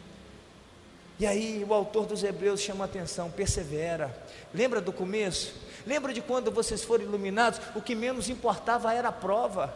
[1.20, 4.16] E aí o autor dos Hebreus chama a atenção, persevera.
[4.54, 5.54] Lembra do começo?
[5.86, 7.60] Lembra de quando vocês foram iluminados?
[7.76, 9.74] O que menos importava era a prova.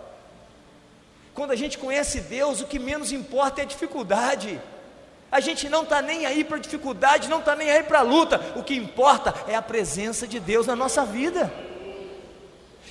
[1.33, 4.59] Quando a gente conhece Deus, o que menos importa é a dificuldade.
[5.31, 8.03] A gente não está nem aí para a dificuldade, não está nem aí para a
[8.03, 8.39] luta.
[8.55, 11.51] O que importa é a presença de Deus na nossa vida.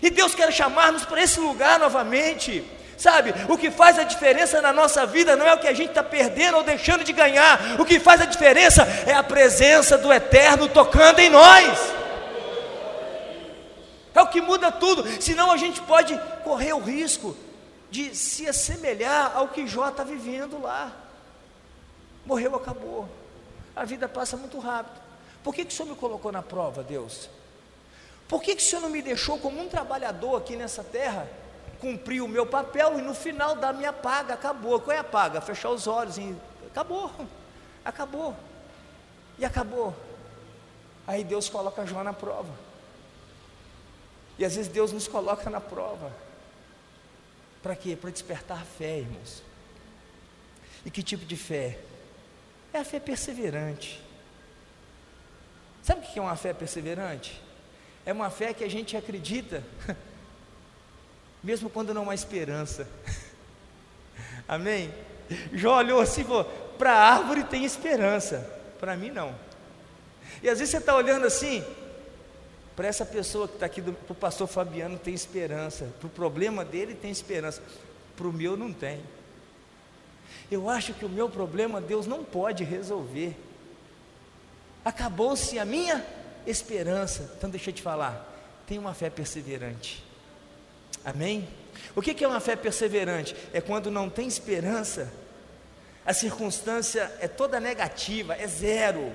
[0.02, 2.64] E Deus quer chamar-nos para esse lugar novamente.
[3.00, 5.88] Sabe, o que faz a diferença na nossa vida não é o que a gente
[5.88, 10.12] está perdendo ou deixando de ganhar, o que faz a diferença é a presença do
[10.12, 11.78] Eterno tocando em nós.
[14.14, 17.34] É o que muda tudo, senão a gente pode correr o risco
[17.90, 20.92] de se assemelhar ao que Jó está vivendo lá.
[22.26, 23.08] Morreu, acabou.
[23.74, 25.00] A vida passa muito rápido.
[25.42, 27.30] Por que, que o Senhor me colocou na prova, Deus?
[28.28, 31.26] Por que, que o Senhor não me deixou como um trabalhador aqui nessa terra?
[31.80, 34.80] Cumpri o meu papel e no final da minha paga acabou.
[34.80, 35.40] Qual é a paga?
[35.40, 37.10] Fechar os olhos e acabou.
[37.82, 38.36] Acabou.
[39.38, 39.96] E acabou.
[41.06, 42.52] Aí Deus coloca João na prova.
[44.38, 46.12] E às vezes Deus nos coloca na prova.
[47.62, 47.96] Para quê?
[47.96, 49.42] Para despertar a fé, irmãos.
[50.84, 51.78] E que tipo de fé?
[52.72, 54.00] É a fé perseverante.
[55.82, 57.40] Sabe o que é uma fé perseverante?
[58.04, 59.64] É uma fé que a gente acredita
[61.42, 62.88] mesmo quando não há esperança.
[64.46, 64.92] Amém?
[65.52, 66.44] Jó olhou assim e falou:
[66.78, 68.38] para a árvore tem esperança,
[68.78, 69.34] para mim não.
[70.42, 71.64] E às vezes você está olhando assim,
[72.74, 76.64] para essa pessoa que está aqui, para o pastor Fabiano tem esperança, para o problema
[76.64, 77.62] dele tem esperança,
[78.16, 79.00] para o meu não tem.
[80.50, 83.36] Eu acho que o meu problema Deus não pode resolver.
[84.84, 86.04] Acabou-se a minha
[86.46, 87.34] esperança.
[87.36, 88.26] Então deixa eu te falar,
[88.66, 90.02] tenha uma fé perseverante.
[91.04, 91.48] Amém?
[91.94, 93.34] O que é uma fé perseverante?
[93.52, 95.12] É quando não tem esperança,
[96.04, 99.12] a circunstância é toda negativa, é zero.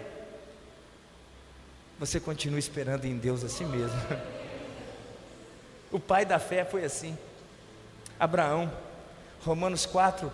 [2.00, 4.00] Você continua esperando em Deus assim mesmo.
[5.92, 7.18] O pai da fé foi assim.
[8.20, 8.70] Abraão,
[9.42, 10.30] Romanos 4,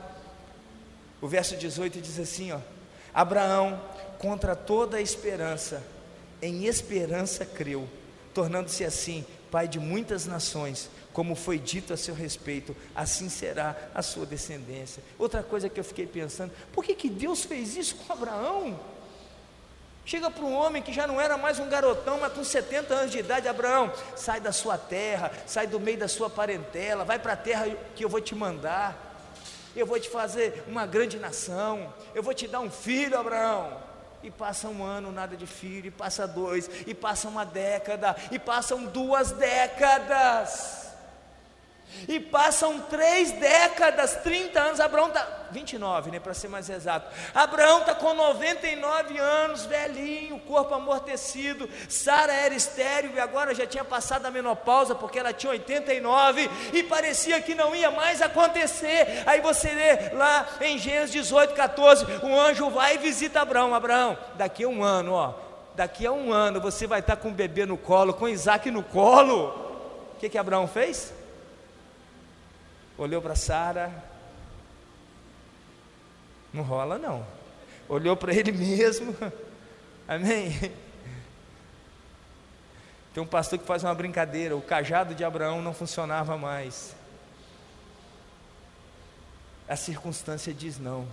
[1.21, 2.59] o verso 18 diz assim: ó,
[3.13, 3.79] Abraão,
[4.17, 5.83] contra toda a esperança,
[6.41, 7.87] em esperança creu,
[8.33, 14.01] tornando-se assim pai de muitas nações, como foi dito a seu respeito, assim será a
[14.01, 15.03] sua descendência.
[15.19, 18.79] Outra coisa que eu fiquei pensando, por que, que Deus fez isso com Abraão?
[20.05, 23.11] Chega para um homem que já não era mais um garotão, mas com 70 anos
[23.11, 27.33] de idade, Abraão, sai da sua terra, sai do meio da sua parentela, vai para
[27.33, 29.09] a terra que eu vou te mandar.
[29.73, 33.90] Eu vou te fazer uma grande nação, eu vou te dar um filho, Abraão.
[34.23, 38.37] E passa um ano, nada de filho, e passa dois, e passa uma década, e
[38.37, 40.80] passam duas décadas.
[42.07, 44.79] E passam três décadas, 30 anos.
[44.79, 45.41] Abraão está.
[45.51, 47.13] 29, né, para ser mais exato.
[47.35, 51.69] Abraão está com 99 anos, velhinho, corpo amortecido.
[51.89, 56.83] Sara era estéril e agora já tinha passado a menopausa, porque ela tinha 89 e
[56.83, 59.23] parecia que não ia mais acontecer.
[59.25, 63.75] Aí você lê lá em Gênesis 18, 14: o anjo vai e visita Abraão.
[63.75, 65.33] Abraão, daqui a um ano, ó,
[65.75, 68.83] daqui a um ano você vai estar com o bebê no colo, com Isaac no
[68.83, 69.69] colo.
[70.15, 71.13] O que, que Abraão fez?
[72.97, 74.03] Olhou para Sara,
[76.53, 77.25] não rola não.
[77.87, 79.15] Olhou para ele mesmo.
[80.07, 80.71] Amém.
[83.13, 86.95] Tem um pastor que faz uma brincadeira, o cajado de Abraão não funcionava mais.
[89.67, 91.07] A circunstância diz não.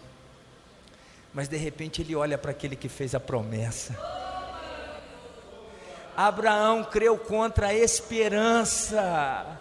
[1.33, 3.97] Mas de repente ele olha para aquele que fez a promessa.
[6.17, 9.61] Abraão creu contra a esperança.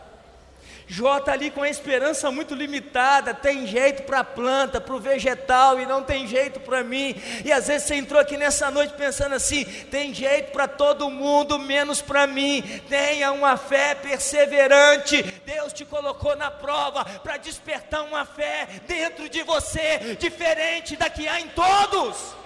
[0.89, 4.99] Jó está ali com a esperança muito limitada, tem jeito para a planta, para o
[4.99, 7.13] vegetal e não tem jeito para mim.
[7.43, 11.59] E às vezes você entrou aqui nessa noite pensando assim: tem jeito para todo mundo,
[11.59, 12.63] menos para mim.
[12.87, 15.21] Tenha uma fé perseverante.
[15.45, 21.27] Deus te colocou na prova para despertar uma fé dentro de você, diferente da que
[21.27, 22.36] há em todos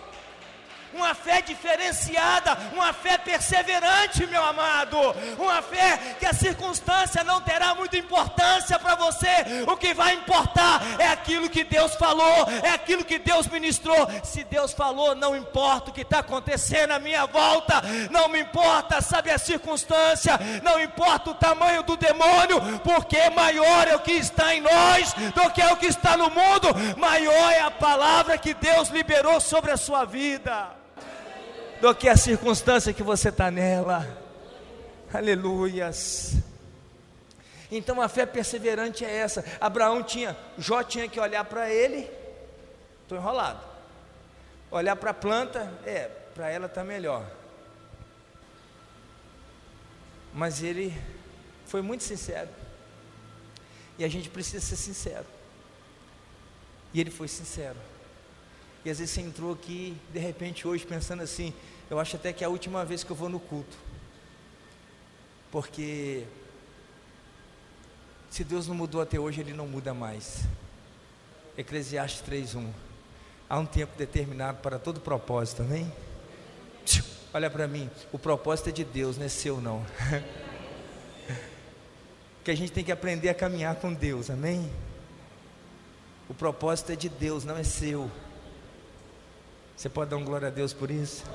[0.93, 4.97] uma fé diferenciada, uma fé perseverante, meu amado,
[5.37, 10.81] uma fé que a circunstância não terá muita importância para você, o que vai importar
[10.99, 14.07] é aquilo que Deus falou, é aquilo que Deus ministrou.
[14.23, 19.01] Se Deus falou, não importa o que está acontecendo à minha volta, não me importa,
[19.01, 24.53] sabe a circunstância, não importa o tamanho do demônio, porque maior é o que está
[24.53, 28.53] em nós do que é o que está no mundo, maior é a palavra que
[28.53, 30.80] Deus liberou sobre a sua vida
[31.81, 34.07] do que a circunstância que você está nela.
[35.11, 36.35] Aleluias.
[37.71, 39.43] Então a fé perseverante é essa.
[39.59, 42.09] Abraão tinha, Jó tinha que olhar para ele,
[43.01, 43.61] estou enrolado.
[44.69, 47.25] Olhar para a planta, é, para ela está melhor.
[50.33, 50.95] Mas ele
[51.65, 52.49] foi muito sincero.
[53.97, 55.25] E a gente precisa ser sincero.
[56.93, 57.77] E ele foi sincero.
[58.83, 61.53] E às vezes você entrou aqui, de repente, hoje, pensando assim:
[61.91, 63.75] eu acho até que é a última vez que eu vou no culto.
[65.51, 66.23] Porque
[68.29, 70.45] se Deus não mudou até hoje, Ele não muda mais.
[71.57, 72.71] Eclesiastes 3:1.
[73.49, 75.91] Há um tempo determinado para todo propósito, amém?
[77.33, 79.85] Olha para mim, o propósito é de Deus, não é seu não.
[82.41, 84.71] que a gente tem que aprender a caminhar com Deus, amém?
[86.29, 88.09] O propósito é de Deus, não é seu.
[89.75, 91.25] Você pode dar um glória a Deus por isso?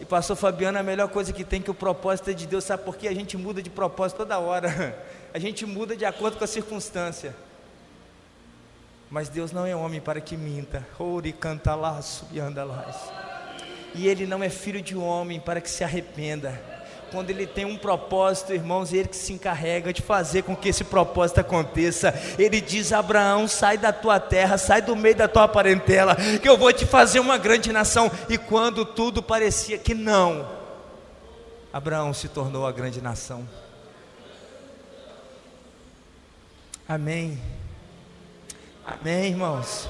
[0.00, 2.82] E pastor Fabiano, a melhor coisa que tem que o propósito é de Deus, sabe
[2.82, 3.08] por quê?
[3.08, 4.98] A gente muda de propósito toda hora.
[5.34, 7.34] A gente muda de acordo com a circunstância.
[9.10, 10.86] Mas Deus não é homem para que minta.
[10.96, 13.12] Ori canta laço e anda laço.
[13.96, 16.73] E ele não é filho de homem para que se arrependa
[17.14, 20.82] quando ele tem um propósito, irmãos, ele que se encarrega de fazer com que esse
[20.82, 22.12] propósito aconteça.
[22.36, 26.58] Ele diz: Abraão, sai da tua terra, sai do meio da tua parentela, que eu
[26.58, 28.10] vou te fazer uma grande nação.
[28.28, 30.44] E quando tudo parecia que não,
[31.72, 33.48] Abraão se tornou a grande nação.
[36.88, 37.40] Amém.
[38.84, 39.88] Amém, irmãos.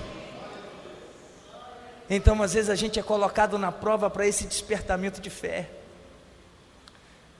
[2.11, 5.84] Então, às vezes a gente é colocado na prova para esse despertamento de fé.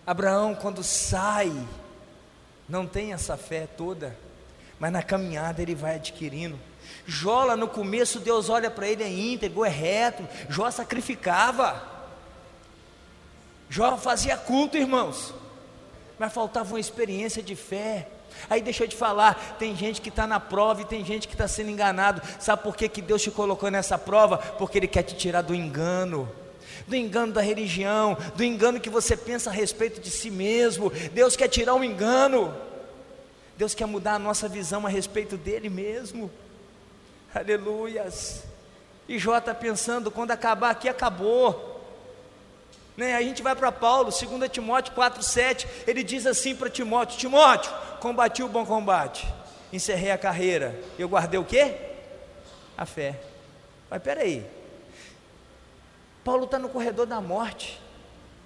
[0.06, 1.50] Abraão, quando sai,
[2.68, 4.16] não tem essa fé toda,
[4.78, 6.59] mas na caminhada ele vai adquirindo.
[7.07, 10.26] Jó lá no começo, Deus olha para ele, é íntegro, é reto.
[10.48, 11.82] Jó sacrificava.
[13.68, 15.34] Jó fazia culto, irmãos.
[16.18, 18.09] Mas faltava uma experiência de fé.
[18.50, 21.34] Aí deixa eu te falar, tem gente que está na prova e tem gente que
[21.34, 22.20] está sendo enganado.
[22.38, 24.36] Sabe por que, que Deus te colocou nessa prova?
[24.36, 26.28] Porque Ele quer te tirar do engano
[26.87, 30.91] do engano da religião, do engano que você pensa a respeito de si mesmo.
[31.12, 32.55] Deus quer tirar o engano.
[33.57, 36.31] Deus quer mudar a nossa visão a respeito dele mesmo.
[37.35, 38.45] Aleluias.
[39.09, 41.75] E Jó está pensando: quando acabar aqui, acabou.
[42.97, 43.14] Né?
[43.14, 48.43] A gente vai para Paulo, 2 Timóteo 4,7, ele diz assim para Timóteo: Timóteo, combati
[48.43, 49.27] o bom combate,
[49.72, 51.75] encerrei a carreira, eu guardei o quê?
[52.77, 53.20] A fé.
[53.91, 54.47] Mas peraí,
[56.25, 57.81] Paulo está no corredor da morte,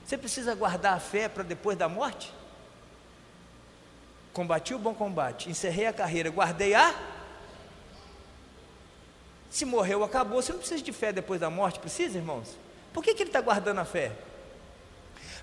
[0.04, 2.32] você precisa guardar a fé para depois da morte?
[4.32, 6.94] Combati o bom combate, encerrei a carreira, guardei a.
[9.50, 10.40] Se morreu, acabou.
[10.40, 12.56] Você não precisa de fé depois da morte, precisa, irmãos?
[12.92, 14.12] Por que, que ele está guardando a fé?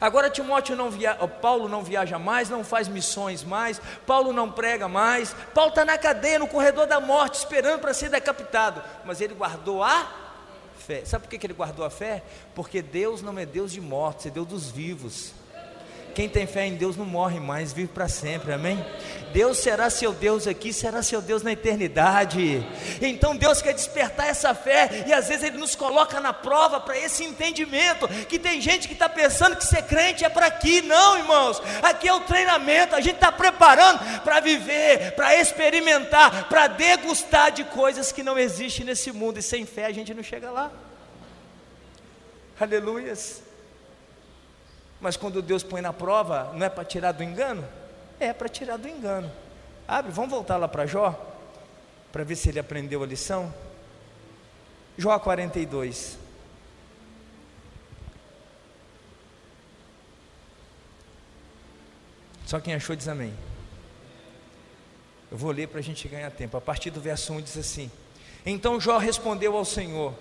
[0.01, 4.87] Agora Timóteo não via, Paulo não viaja mais, não faz missões mais, Paulo não prega
[4.87, 9.35] mais, Paulo está na cadeia, no corredor da morte, esperando para ser decapitado, mas ele
[9.35, 10.24] guardou a
[10.75, 11.03] fé.
[11.05, 12.23] Sabe por que ele guardou a fé?
[12.53, 15.33] Porque Deus não é Deus de mortos, é Deus dos vivos.
[16.15, 18.83] Quem tem fé em Deus não morre mais, vive para sempre, amém?
[19.33, 22.65] Deus será seu Deus aqui, será seu Deus na eternidade.
[23.01, 26.97] Então Deus quer despertar essa fé e às vezes Ele nos coloca na prova para
[26.97, 28.07] esse entendimento.
[28.29, 31.61] Que tem gente que está pensando que ser crente é para aqui, não, irmãos.
[31.83, 37.65] Aqui é o treinamento, a gente está preparando para viver, para experimentar, para degustar de
[37.65, 40.71] coisas que não existem nesse mundo e sem fé a gente não chega lá.
[42.57, 43.44] Aleluias.
[45.05, 47.63] Mas quando Deus põe na prova, não é para tirar do engano?
[48.19, 49.31] É para tirar do engano.
[49.87, 51.13] Abre, vamos voltar lá para Jó,
[52.11, 53.53] para ver se ele aprendeu a lição.
[54.97, 56.17] Jó 42.
[62.47, 63.31] Só quem achou diz amém.
[65.29, 66.57] Eu vou ler para a gente ganhar tempo.
[66.57, 67.91] A partir do verso 1 diz assim:
[68.43, 70.15] Então Jó respondeu ao Senhor: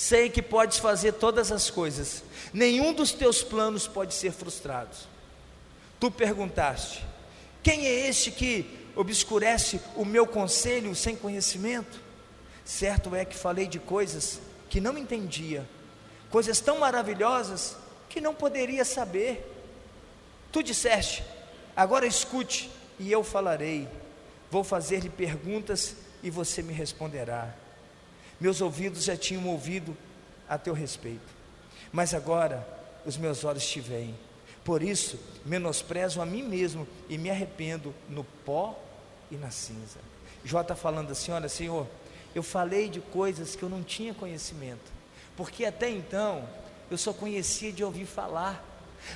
[0.00, 2.24] Sei que podes fazer todas as coisas,
[2.54, 4.96] nenhum dos teus planos pode ser frustrado.
[6.00, 7.04] Tu perguntaste:
[7.62, 12.00] Quem é este que obscurece o meu conselho sem conhecimento?
[12.64, 14.40] Certo é que falei de coisas
[14.70, 15.68] que não entendia,
[16.30, 17.76] coisas tão maravilhosas
[18.08, 19.54] que não poderia saber.
[20.50, 21.22] Tu disseste:
[21.76, 23.86] Agora escute, e eu falarei.
[24.50, 27.54] Vou fazer-lhe perguntas e você me responderá.
[28.40, 29.96] Meus ouvidos já tinham ouvido
[30.48, 31.20] a teu respeito,
[31.92, 32.66] mas agora
[33.04, 34.14] os meus olhos te veem.
[34.64, 38.78] Por isso, menosprezo a mim mesmo e me arrependo no pó
[39.30, 39.98] e na cinza.
[40.44, 41.86] Jó está falando assim: olha, Senhor,
[42.34, 44.90] eu falei de coisas que eu não tinha conhecimento,
[45.36, 46.48] porque até então
[46.90, 48.64] eu só conhecia de ouvir falar,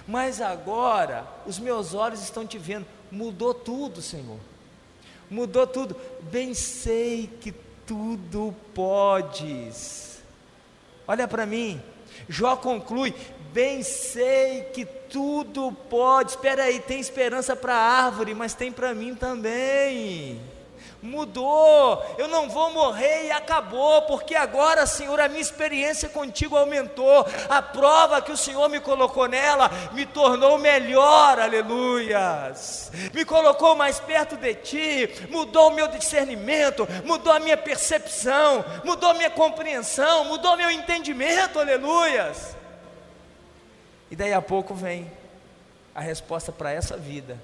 [0.06, 4.38] mas agora os meus olhos estão te vendo, mudou tudo, Senhor,
[5.30, 5.96] mudou tudo.
[6.22, 7.52] Bem sei que
[7.86, 10.22] tudo podes.
[11.06, 11.80] Olha para mim,
[12.28, 13.14] Jó conclui:
[13.52, 16.30] bem sei que tudo pode.
[16.30, 20.40] Espera aí, tem esperança para a árvore, mas tem para mim também
[21.04, 27.26] mudou, eu não vou morrer e acabou, porque agora, Senhor, a minha experiência contigo aumentou,
[27.48, 34.00] a prova que o Senhor me colocou nela me tornou melhor, aleluias, me colocou mais
[34.00, 40.24] perto de Ti, mudou o meu discernimento, mudou a minha percepção, mudou a minha compreensão,
[40.24, 42.56] mudou meu entendimento, aleluias.
[44.10, 45.10] E daí a pouco vem
[45.94, 47.38] a resposta para essa vida.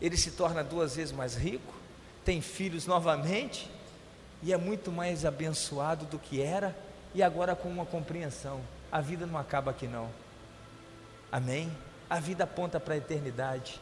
[0.00, 1.77] Ele se torna duas vezes mais rico,
[2.28, 3.70] tem filhos novamente
[4.42, 6.76] e é muito mais abençoado do que era
[7.14, 8.60] e agora com uma compreensão.
[8.92, 10.10] A vida não acaba aqui não.
[11.32, 11.72] Amém?
[12.10, 13.80] A vida aponta para a eternidade,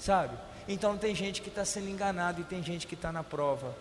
[0.00, 0.36] sabe?
[0.66, 3.72] Então tem gente que está sendo enganado e tem gente que está na prova.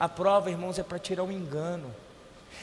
[0.00, 1.94] A prova, irmãos, é para tirar o um engano.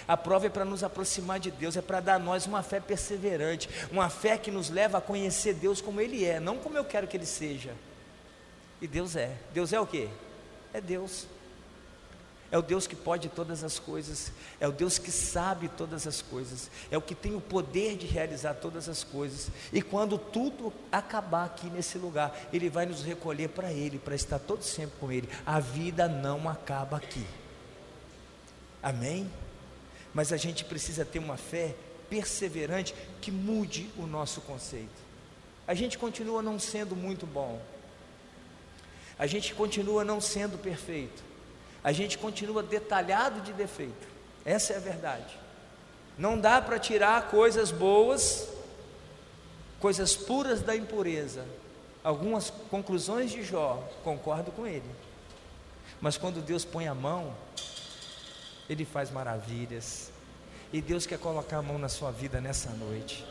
[0.08, 2.80] A prova é para nos aproximar de Deus, é para dar a nós uma fé
[2.80, 6.84] perseverante, uma fé que nos leva a conhecer Deus como Ele é, não como eu
[6.84, 7.76] quero que Ele seja.
[8.82, 9.38] E Deus é.
[9.54, 10.10] Deus é o quê?
[10.74, 11.28] É Deus.
[12.52, 16.22] É o Deus que pode todas as coisas, é o Deus que sabe todas as
[16.22, 19.50] coisas, é o que tem o poder de realizar todas as coisas.
[19.72, 24.38] E quando tudo acabar aqui nesse lugar, Ele vai nos recolher para Ele, para estar
[24.38, 25.30] todo sempre com Ele.
[25.46, 27.26] A vida não acaba aqui.
[28.84, 29.32] Amém?
[30.14, 31.74] Mas a gente precisa ter uma fé
[32.10, 35.00] perseverante que mude o nosso conceito.
[35.66, 37.62] A gente continua não sendo muito bom,
[39.22, 41.22] a gente continua não sendo perfeito,
[41.84, 44.08] a gente continua detalhado de defeito,
[44.44, 45.38] essa é a verdade.
[46.18, 48.48] Não dá para tirar coisas boas,
[49.80, 51.46] coisas puras da impureza.
[52.04, 54.90] Algumas conclusões de Jó, concordo com ele.
[56.02, 57.32] Mas quando Deus põe a mão,
[58.68, 60.10] Ele faz maravilhas.
[60.74, 63.24] E Deus quer colocar a mão na sua vida nessa noite.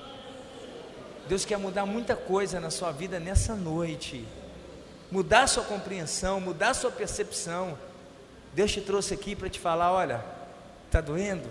[1.28, 4.24] Deus quer mudar muita coisa na sua vida nessa noite
[5.10, 7.78] mudar sua compreensão, mudar sua percepção.
[8.52, 10.24] Deus te trouxe aqui para te falar: olha,
[10.86, 11.48] está doendo?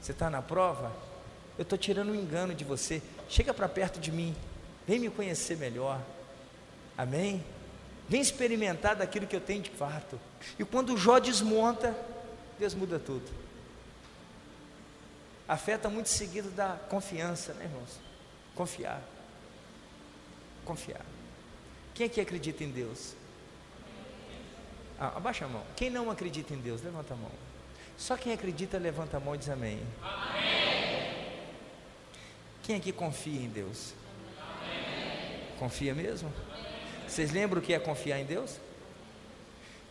[0.00, 1.06] Você está na prova?
[1.58, 3.02] eu estou tirando um engano de você.
[3.28, 4.36] Chega para perto de mim,
[4.86, 6.00] vem me conhecer melhor.
[6.96, 7.44] Amém?
[8.08, 10.20] Vem experimentar daquilo que eu tenho de fato.
[10.58, 11.96] E quando Jó desmonta,
[12.58, 13.26] Deus muda tudo.
[15.48, 18.00] A fé está muito seguido da confiança, né, irmãos?
[18.54, 19.00] Confiar.
[20.64, 21.04] Confiar.
[21.96, 23.14] Quem aqui acredita em Deus?
[25.00, 25.64] Ah, abaixa a mão.
[25.74, 27.30] Quem não acredita em Deus, levanta a mão.
[27.96, 29.80] Só quem acredita, levanta a mão e diz amém.
[30.02, 31.26] amém.
[32.62, 33.94] Quem aqui confia em Deus?
[34.38, 35.40] Amém.
[35.58, 36.30] Confia mesmo?
[37.08, 38.58] Vocês lembram o que é confiar em Deus?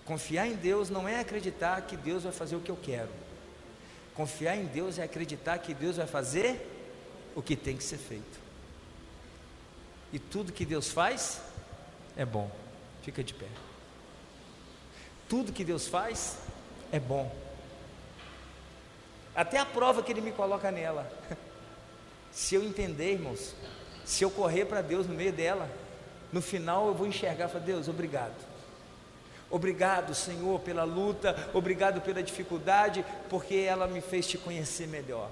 [0.06, 3.10] Confiar em Deus não é acreditar que Deus vai fazer o que eu quero.
[4.14, 6.62] Confiar em Deus é acreditar que Deus vai fazer
[7.34, 8.39] o que tem que ser feito.
[10.14, 11.41] E tudo que Deus faz
[12.16, 12.49] é bom.
[13.01, 13.47] Fica de pé.
[15.28, 16.38] Tudo que Deus faz
[16.91, 17.34] é bom.
[19.36, 21.11] Até a prova que Ele me coloca nela.
[22.32, 23.55] Se eu entender, irmãos,
[24.03, 25.70] se eu correr para Deus no meio dela,
[26.34, 28.36] no final eu vou enxergar e falar: Deus, obrigado.
[29.49, 35.30] Obrigado, Senhor, pela luta, obrigado pela dificuldade, porque ela me fez te conhecer melhor.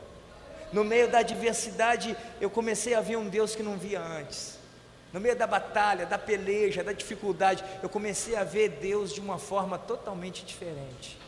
[0.72, 4.58] No meio da adversidade, eu comecei a ver um Deus que não via antes.
[5.14, 9.38] No meio da batalha, da peleja, da dificuldade, eu comecei a ver Deus de uma
[9.38, 11.20] forma totalmente diferente.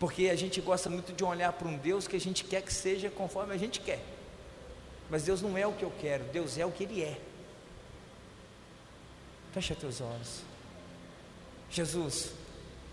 [0.00, 2.72] Porque a gente gosta muito de olhar para um Deus que a gente quer que
[2.72, 4.02] seja conforme a gente quer.
[5.10, 7.20] Mas Deus não é o que eu quero, Deus é o que Ele é.
[9.52, 10.40] Fecha teus olhos.
[11.70, 12.32] Jesus,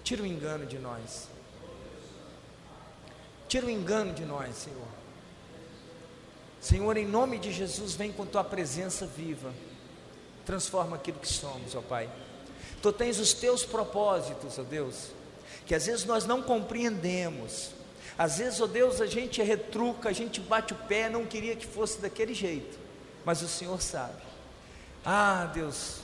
[0.03, 1.30] tira o engano de nós.
[3.47, 4.99] Tira o engano de nós, Senhor.
[6.62, 9.53] Senhor, em nome de Jesus, vem com tua presença viva.
[10.45, 12.10] Transforma aquilo que somos, ó Pai.
[12.82, 15.12] Tu tens os teus propósitos, ó Deus,
[15.66, 17.72] que às vezes nós não compreendemos.
[18.18, 21.66] Às vezes, ó Deus, a gente retruca, a gente bate o pé, não queria que
[21.66, 22.78] fosse daquele jeito,
[23.24, 24.22] mas o Senhor sabe.
[25.05, 25.99] Ah, Deus,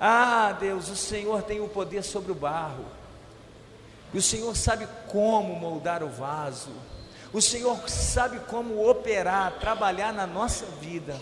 [0.00, 2.86] ah, Deus, o Senhor tem o poder sobre o barro,
[4.14, 6.70] e o Senhor sabe como moldar o vaso.
[7.34, 11.20] O Senhor sabe como operar, trabalhar na nossa vida.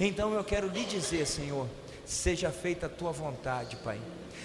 [0.00, 1.68] Então eu quero lhe dizer, Senhor,
[2.04, 4.00] seja feita a tua vontade, Pai.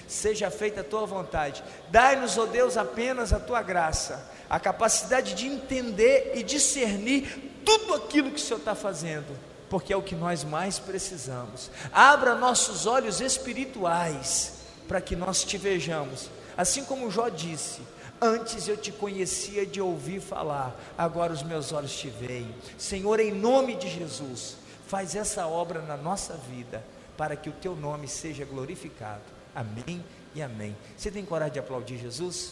[0.07, 1.63] Seja feita a tua vontade.
[1.89, 7.95] Dai-nos, ó oh Deus, apenas a tua graça, a capacidade de entender e discernir tudo
[7.95, 9.36] aquilo que o Senhor está fazendo,
[9.72, 11.72] porque é o que nós mais precisamos.
[11.91, 14.53] Abra nossos olhos espirituais
[14.88, 17.82] para que nós te vejamos, assim como Jó disse
[18.22, 22.53] Antes eu te conhecia de ouvir falar, agora os meus olhos te veem.
[22.78, 24.57] Senhor, em nome de Jesus,
[24.88, 26.84] faz essa obra na nossa vida,
[27.15, 29.22] para que o teu nome seja glorificado.
[29.55, 30.03] Amém
[30.34, 30.76] e amém.
[30.95, 32.49] Você tem coragem de aplaudir Jesus?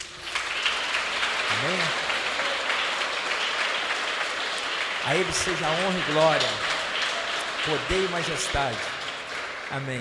[1.51, 1.79] Amém?
[5.05, 6.49] A Ele seja honra e glória,
[7.65, 8.77] poder e majestade.
[9.71, 9.93] Amém.